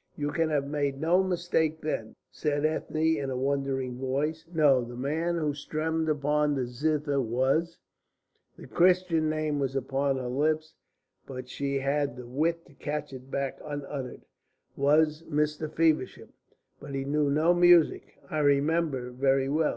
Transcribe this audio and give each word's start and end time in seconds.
'""You 0.16 0.32
can 0.32 0.48
have 0.48 0.66
made 0.66 1.00
no 1.00 1.22
mistake, 1.22 1.82
then," 1.82 2.16
said 2.32 2.64
Ethne, 2.64 2.96
in 2.96 3.30
a 3.30 3.36
wondering 3.36 3.96
voice. 3.96 4.44
"No, 4.52 4.82
the 4.84 4.96
man 4.96 5.36
who 5.38 5.54
strummed 5.54 6.08
upon 6.08 6.56
the 6.56 6.66
zither 6.66 7.20
was" 7.20 7.78
the 8.58 8.66
Christian 8.66 9.28
name 9.30 9.60
was 9.60 9.76
upon 9.76 10.16
her 10.16 10.26
lips, 10.26 10.74
but 11.28 11.48
she 11.48 11.78
had 11.78 12.16
the 12.16 12.26
wit 12.26 12.66
to 12.66 12.74
catch 12.74 13.12
it 13.12 13.30
back 13.30 13.60
unuttered 13.64 14.22
"was 14.76 15.22
Mr. 15.30 15.72
Feversham. 15.72 16.32
But 16.80 16.96
he 16.96 17.04
knew 17.04 17.30
no 17.30 17.54
music 17.54 18.18
I 18.28 18.40
remember 18.40 19.12
very 19.12 19.48
well." 19.48 19.76